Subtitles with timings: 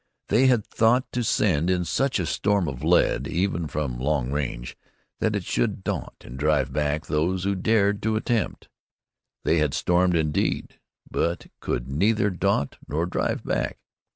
[0.29, 4.75] They had thought to send in such a storm of lead, even from long range,
[5.19, 8.67] that it should daunt and drive back those who had dared the attempt.
[9.43, 10.79] They had stormed indeed,
[11.11, 13.77] but could neither daunt nor drive back.